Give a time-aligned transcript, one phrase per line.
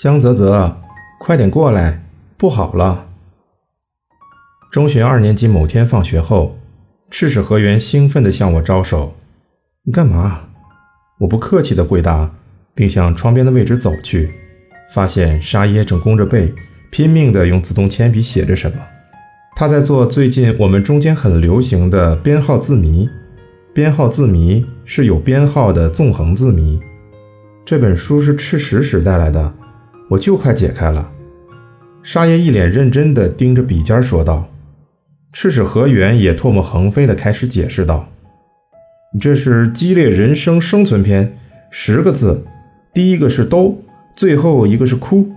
[0.00, 0.76] 香泽泽，
[1.18, 2.04] 快点过来，
[2.36, 3.08] 不好了！
[4.70, 6.56] 中学二年级某天放学后，
[7.10, 9.16] 赤石河原兴奋地向我招手
[9.82, 10.42] ：“你干嘛？”
[11.18, 12.30] 我不客气地回答，
[12.76, 14.30] 并向窗边的位置走去，
[14.94, 16.54] 发现沙耶正弓着背，
[16.92, 18.76] 拼命地用自动铅笔写着什么。
[19.56, 23.10] 他在做最近我们中间很流行的编号字谜。
[23.74, 26.80] 编号字谜是有编号的纵横字谜。
[27.64, 29.52] 这本书是赤石时带来的。
[30.08, 31.10] 我就快解开了，
[32.02, 34.48] 沙耶一脸认真地盯着笔尖说道。
[35.30, 38.08] 赤使河原也唾沫横飞地开始解释道
[39.12, 41.36] ：“你这是激烈人生生存篇，
[41.70, 42.42] 十个字，
[42.94, 43.82] 第一个是都，
[44.16, 45.30] 最后一个是哭，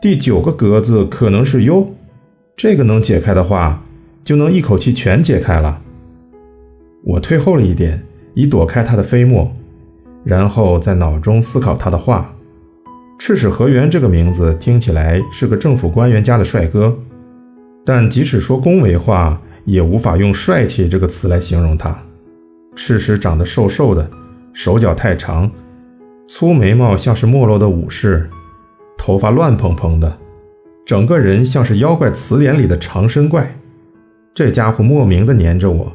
[0.00, 1.94] 第九个格子可能是忧。
[2.56, 3.84] 这个能解开的话，
[4.24, 5.82] 就能一口气全解开了。”
[7.04, 8.02] 我退后了一点，
[8.32, 9.54] 以躲开他的飞沫，
[10.24, 12.33] 然后在脑中思考他的话。
[13.18, 16.94] 赤使河原这个名字听起来是个政府官员家的帅哥，
[17.84, 21.96] 但即使说恭维话，也无法用帅气这个词来形容他。
[22.76, 24.10] 赤使长得瘦瘦的，
[24.52, 25.50] 手脚太长，
[26.28, 28.28] 粗眉毛像是没落的武士，
[28.98, 30.18] 头发乱蓬蓬的，
[30.84, 33.56] 整个人像是妖怪词典里的长身怪。
[34.34, 35.92] 这家伙莫名的黏着我，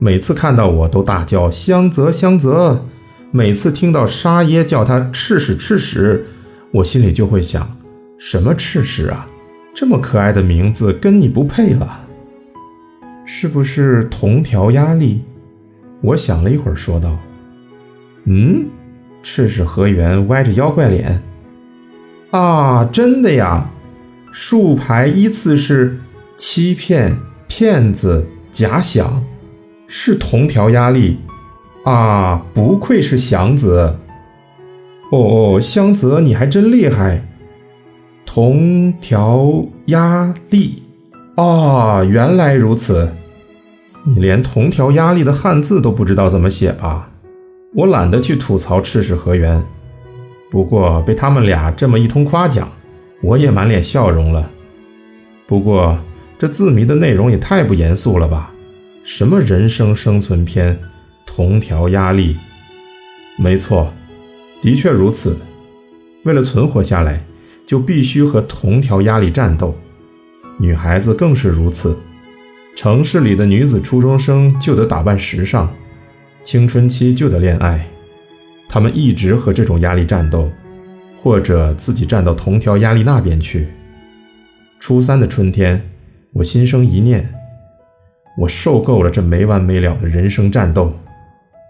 [0.00, 2.86] 每次看到我都大叫香泽香泽，
[3.30, 6.26] 每次听到沙耶叫他赤使赤使。
[6.72, 7.70] 我心里就会想，
[8.16, 9.28] 什么赤石啊，
[9.74, 12.00] 这么可爱的名字跟你不配了，
[13.26, 15.22] 是不是同条压力？
[16.00, 17.18] 我想了一会儿，说道
[18.24, 18.64] ：“嗯，
[19.22, 21.22] 赤石河原歪着妖怪脸，
[22.30, 23.70] 啊，真的呀，
[24.32, 25.98] 竖排依次是
[26.38, 27.14] 欺骗、
[27.46, 29.22] 骗子、假想，
[29.86, 31.18] 是同条压力？
[31.84, 33.94] 啊，不愧是祥子。”
[35.12, 37.22] 哦哦，香泽，你还真厉害！
[38.24, 40.82] 同条压力
[41.36, 43.12] 啊，原来如此。
[44.04, 47.10] 你连同条压力的汉字都不知道怎么写吧？
[47.74, 49.62] 我懒得去吐槽赤石河源，
[50.50, 52.66] 不过被他们俩这么一通夸奖，
[53.22, 54.50] 我也满脸笑容了。
[55.46, 55.98] 不过
[56.38, 58.50] 这字谜的内容也太不严肃了吧？
[59.04, 60.78] 什么人生生存篇？
[61.26, 62.38] 同条压力？
[63.36, 63.92] 没错。
[64.62, 65.36] 的确如此，
[66.22, 67.20] 为了存活下来，
[67.66, 69.76] 就必须和同条压力战斗。
[70.56, 71.98] 女孩子更是如此，
[72.76, 75.68] 城市里的女子初中生就得打扮时尚，
[76.44, 77.84] 青春期就得恋爱，
[78.68, 80.48] 她们一直和这种压力战斗，
[81.16, 83.66] 或者自己站到同条压力那边去。
[84.78, 85.82] 初三的春天，
[86.34, 87.34] 我心生一念：
[88.38, 90.94] 我受够了这没完没了的人生战斗，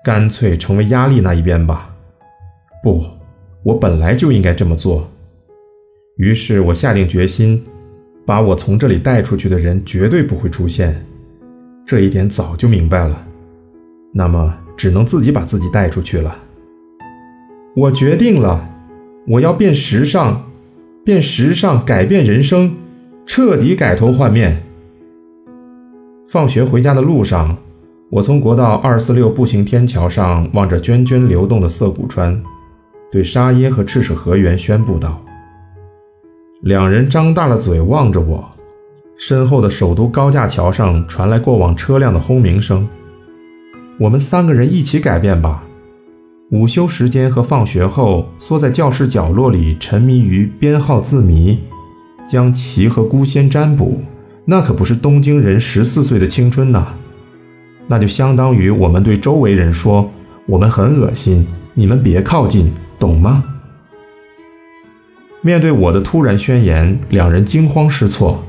[0.04, 1.91] 干脆成为压力那一边吧。
[2.82, 3.04] 不，
[3.62, 5.09] 我本来就应该这么做。
[6.16, 7.62] 于是我下定决心，
[8.26, 11.06] 把我从这里带出去的人绝对不会出现。
[11.87, 13.25] 这一点早就明白了，
[14.12, 16.37] 那么只能自己把自己带出去了。
[17.76, 18.69] 我决定了，
[19.28, 20.50] 我要变时尚，
[21.04, 22.75] 变时尚，改变人生，
[23.25, 24.60] 彻底改头换面。
[26.26, 27.56] 放学回家的路上，
[28.10, 32.43] 我从国道二四六步行天桥上望着涓涓流动的涩谷川。
[33.12, 35.23] 对沙耶和赤石河原宣布道
[36.65, 38.49] ：“两人张大了嘴望着我，
[39.19, 42.89] 身后的首都高架桥上传来过往车辆的轰鸣声。
[43.99, 45.62] 我们三个人一起改变吧。
[46.53, 51.59] 午休时间和放学后，缩在教室角落里沉迷于编号字谜，
[52.27, 54.00] 将棋和孤仙占卜，
[54.47, 56.87] 那可不是东京人十四岁的青春呐！
[57.87, 60.11] 那就相当于我们对周围人说：
[60.47, 63.42] 我们很恶心，你们别靠近。”懂吗？
[65.40, 68.44] 面对我的突然宣言，两人惊慌失措。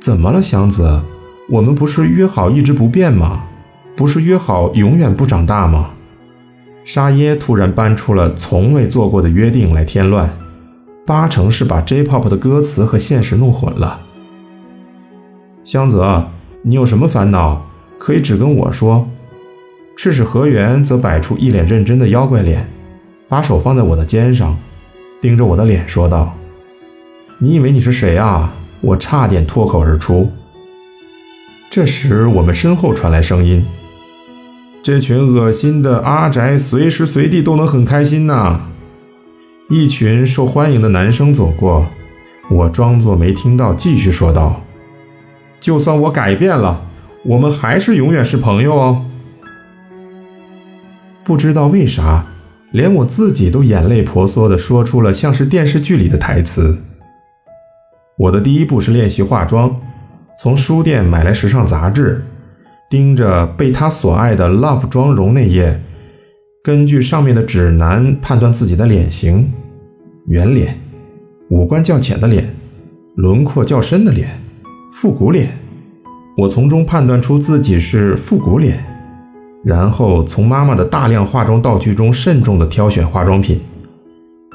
[0.00, 1.02] 怎么了，祥子？
[1.50, 3.44] 我们不是约好一直不变吗？
[3.94, 5.90] 不是约好永远不长大吗？
[6.86, 10.30] 沙耶突然搬出了从未做过的约定来添乱，
[11.04, 14.00] 八成是把 J-pop 的歌词和现实弄混了。
[15.64, 16.30] 香泽，
[16.62, 17.66] 你有什么烦恼，
[17.98, 19.06] 可以只跟我说。
[19.94, 22.66] 赤使河原则摆出一脸认真的妖怪脸。
[23.32, 24.54] 把手放在我的肩上，
[25.18, 26.34] 盯着我的脸说道
[27.40, 28.52] ：“你以为你是谁啊？”
[28.82, 30.30] 我差点脱口而出。
[31.70, 33.64] 这时，我们身后传来声音
[34.84, 38.66] ：“这群恶心的阿宅，随时随地都能很开心呐！”
[39.70, 41.86] 一群受欢迎的男生走过，
[42.50, 44.60] 我装作没听到，继续说道
[45.58, 46.82] ：“就算我改变了，
[47.24, 49.06] 我们还是永远是朋友哦。”
[51.24, 52.26] 不知道为啥。
[52.72, 56.76] 连我自己都眼泪婆娑地说出了像是电视剧里的台词。
[58.18, 59.74] 我的第一步是练习化妆，
[60.38, 62.24] 从书店买来时尚杂志，
[62.90, 65.80] 盯着被他所爱的 Love 妆容那页，
[66.62, 69.50] 根据上面的指南判断自己的脸型：
[70.26, 70.78] 圆脸、
[71.50, 72.54] 五官较浅的脸、
[73.16, 74.28] 轮廓较深的脸、
[74.92, 75.58] 复古脸。
[76.38, 78.91] 我从中判断出自己是复古脸。
[79.64, 83.60] 然后从妈妈的大量化妆道具中慎重地挑选化妆品，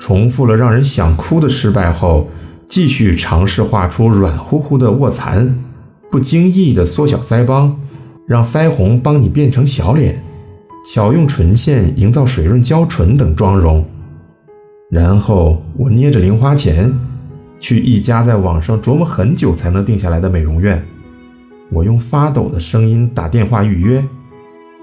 [0.02, 2.28] 重复了让人想哭的失败后，
[2.68, 5.58] 继续尝试画出软乎乎的卧蚕，
[6.12, 7.74] 不经意地缩小腮帮，
[8.28, 10.22] 让腮红帮你变成小脸，
[10.94, 13.86] 巧用唇线营造水润娇唇等妆容。
[14.92, 16.94] 然后我捏着零花钱，
[17.62, 20.84] 去一家在网上琢磨很久才能定下来的美容院，
[21.72, 24.04] 我用发抖的声音打电话预约。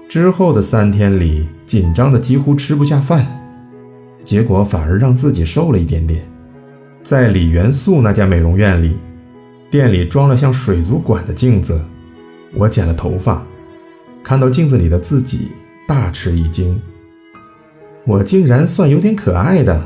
[0.07, 3.25] 之后的三天里，紧张的几乎吃不下饭，
[4.23, 6.25] 结果反而让自己瘦了一点点。
[7.03, 8.95] 在李元素那家美容院里，
[9.69, 11.83] 店里装了像水族馆的镜子，
[12.53, 13.43] 我剪了头发，
[14.23, 15.51] 看到镜子里的自己，
[15.87, 16.81] 大吃一惊。
[18.05, 19.85] 我竟然算有点可爱的，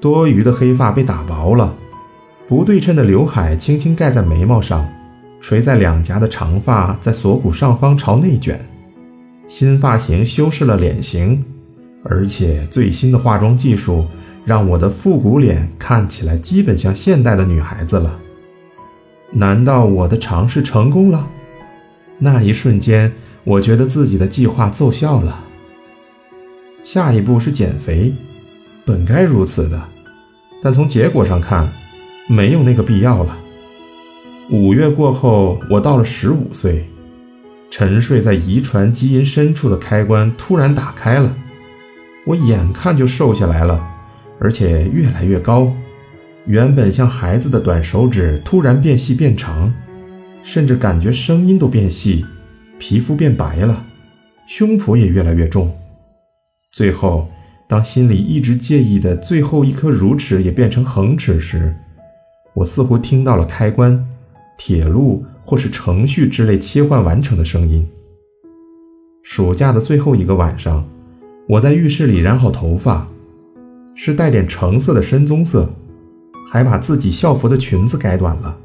[0.00, 1.74] 多余的黑发被打薄了，
[2.48, 4.84] 不对称的刘海轻轻盖在眉毛上，
[5.40, 8.58] 垂在两颊的长发在锁骨上方朝内卷。
[9.46, 11.44] 新发型修饰了脸型，
[12.02, 14.06] 而且最新的化妆技术
[14.44, 18.18] 让我的复古脸看起来基本像现代的女孩子了。
[19.30, 21.28] 难道我的尝试成功了？
[22.18, 23.12] 那一瞬间，
[23.44, 25.44] 我觉得自己的计划奏效了。
[26.82, 28.12] 下一步是减肥，
[28.84, 29.82] 本该如此的，
[30.62, 31.70] 但从结果上看，
[32.28, 33.36] 没有那个必要了。
[34.50, 36.84] 五月过后，我到了十五岁。
[37.76, 41.34] 沉睡在遗传基因深处的开关突然打开了，
[42.24, 43.84] 我眼看就瘦下来了，
[44.38, 45.72] 而且越来越高。
[46.46, 49.74] 原本像孩子的短手指突然变细变长，
[50.44, 52.24] 甚至感觉声音都变细，
[52.78, 53.84] 皮肤变白了，
[54.46, 55.76] 胸脯也越来越重。
[56.70, 57.28] 最后，
[57.66, 61.74] 当心里一直介意的最后一颗乳齿也变成恒齿时，
[62.54, 64.00] 我似乎听到了开关。
[64.56, 67.86] 铁路或是程序之类切换完成的声音。
[69.22, 70.84] 暑假的最后一个晚上，
[71.48, 73.08] 我在浴室里染好头发，
[73.94, 75.72] 是带点橙色的深棕色，
[76.48, 78.58] 还把自己校服的裙子改短了。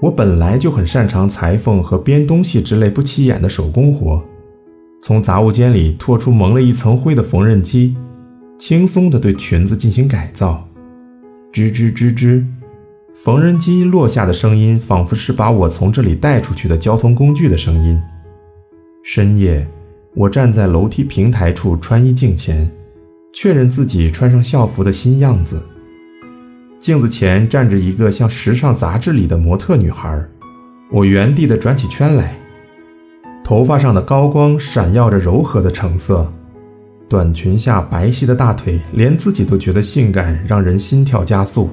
[0.00, 4.22] 我本来就很擅长裁缝和编东西之类不起眼的手工活，
[5.02, 7.96] 从杂物间里拖出蒙了一层灰的缝纫机，
[8.58, 10.68] 轻松地对裙子进行改造，
[11.52, 12.44] 吱吱吱吱。
[13.12, 18.00] 缝纫机落下的声音，仿佛是把我从这里带出去的交通工具的声音。
[19.02, 19.66] 深夜，
[20.14, 22.70] 我站在楼梯平台处穿衣镜前，
[23.32, 25.60] 确认自己穿上校服的新样子。
[26.78, 30.22] 镜子前站着一个像时尚杂志里的模特女孩，
[30.92, 32.38] 我原地的转起圈来，
[33.42, 36.30] 头发上的高光闪耀着柔和的橙色，
[37.08, 41.68] 短裙下白皙的大腿，连自己都觉得性感，让人心跳加速。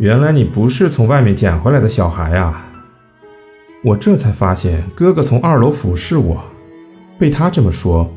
[0.00, 2.66] 原来你不是从外面捡回来的小孩啊！
[3.84, 6.42] 我这才发现哥哥从二楼俯视我，
[7.18, 8.10] 被他这么说，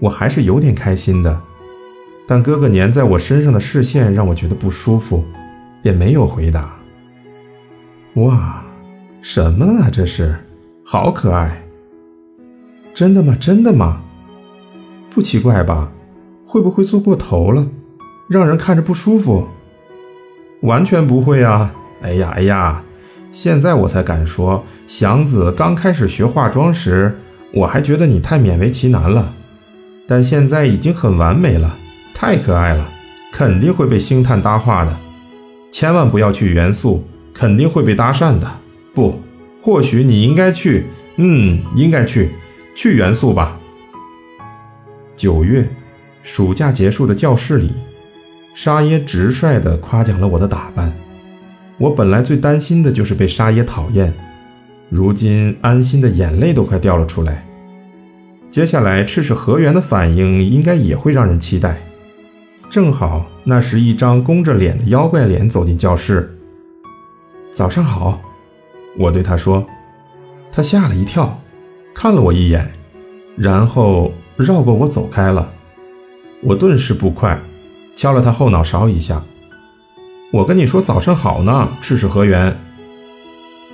[0.00, 1.40] 我还是有点开心的。
[2.26, 5.24] 但哥哥粘在我身上的视线让我觉得不舒服，
[5.84, 6.76] 也没有回答。
[8.14, 8.64] 哇，
[9.22, 9.88] 什么啊？
[9.88, 10.36] 这是，
[10.84, 11.62] 好可爱！
[12.92, 13.36] 真的吗？
[13.38, 14.02] 真的吗？
[15.08, 15.92] 不奇怪吧？
[16.44, 17.64] 会不会做过头了，
[18.28, 19.46] 让人看着不舒服？
[20.62, 21.72] 完全不会啊！
[22.02, 22.82] 哎呀哎呀，
[23.32, 27.16] 现在我才敢说，祥子刚开始学化妆时，
[27.52, 29.34] 我还觉得你太勉为其难了，
[30.06, 31.76] 但现在已经很完美了，
[32.14, 32.88] 太可爱了，
[33.32, 34.98] 肯定会被星探搭话的。
[35.70, 38.50] 千万不要去元素，肯定会被搭讪的。
[38.94, 39.20] 不，
[39.60, 40.86] 或许你应该去，
[41.16, 42.30] 嗯，应该去，
[42.74, 43.58] 去元素吧。
[45.14, 45.68] 九月，
[46.22, 47.72] 暑假结束的教室里。
[48.58, 50.92] 沙耶直率地夸奖了我的打扮，
[51.78, 54.12] 我本来最担心的就是被沙耶讨厌，
[54.88, 57.46] 如今安心的眼泪都快掉了出来。
[58.50, 61.78] 接下来赤石河原的反应应该也会让人期待。
[62.68, 66.36] 正好那时一张弓着脸的妖怪脸走进教室。
[67.52, 68.20] 早上好，
[68.98, 69.64] 我对他说，
[70.50, 71.40] 他吓了一跳，
[71.94, 72.68] 看了我一眼，
[73.36, 75.48] 然后绕过我走开了。
[76.42, 77.40] 我顿时不快。
[77.98, 79.20] 敲了他后脑勺一下，
[80.30, 82.56] 我跟你说早上好呢，赤石河原。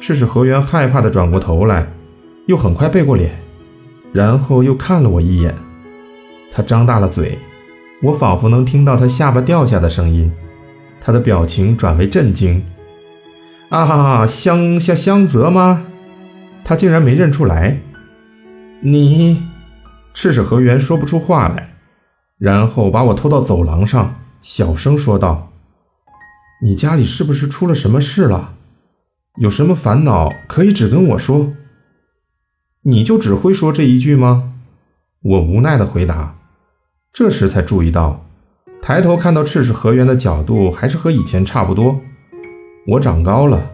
[0.00, 1.86] 赤石河原害怕的转过头来，
[2.46, 3.38] 又很快背过脸，
[4.14, 5.54] 然后又看了我一眼。
[6.50, 7.38] 他张大了嘴，
[8.02, 10.32] 我仿佛能听到他下巴掉下的声音。
[11.02, 12.64] 他的表情转为震惊。
[13.68, 15.84] 啊哈哈，香香香泽吗？
[16.64, 17.78] 他竟然没认出来。
[18.80, 19.42] 你，
[20.14, 21.74] 赤石河原说不出话来，
[22.38, 25.52] 然后把我拖到走廊上，小声说道
[26.62, 28.54] ：“你家里是不是出了什么事了？
[29.36, 31.52] 有什么烦恼可以只跟我说。
[32.82, 34.54] 你就只会说这一句吗？”
[35.22, 36.36] 我无奈的回答。
[37.12, 38.26] 这时才注意到。
[38.82, 41.98] 抬头看到赤石河原的角度还是和以前差不多。
[42.86, 43.70] 我长高了，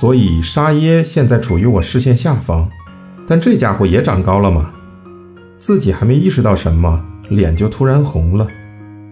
[0.00, 2.68] 所以沙耶现在处于我视线下方。
[3.28, 4.72] 但这家伙也长高了吗？
[5.58, 8.46] 自己还没意识到什么，脸就突然红了。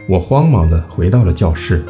[0.09, 1.85] 我慌忙地回到了教室。